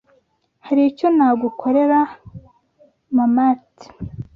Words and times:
Hari 0.65 0.81
icyo 0.91 1.07
nagukorera? 1.17 1.99
(mamat) 3.15 3.69